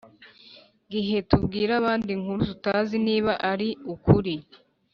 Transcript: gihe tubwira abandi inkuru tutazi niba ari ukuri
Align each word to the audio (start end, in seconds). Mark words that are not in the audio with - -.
gihe 0.91 1.17
tubwira 1.29 1.71
abandi 1.81 2.09
inkuru 2.15 2.41
tutazi 2.51 2.95
niba 3.07 3.31
ari 3.51 3.69
ukuri 3.93 4.35